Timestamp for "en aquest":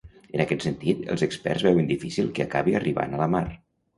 0.35-0.63